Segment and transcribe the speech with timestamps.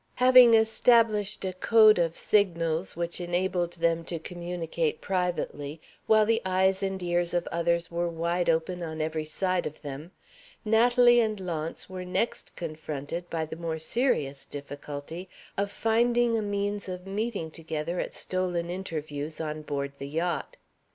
[0.15, 6.81] Having established a Code of Signals which enabled them to communicate privately, while the eyes
[6.81, 10.09] and ears of others were wide open on every side of them,
[10.65, 16.89] Natalie and Launce were next confronted by the more serious difficulty of finding a means
[16.89, 20.57] of meeting together at stolen interviews on board the yacht.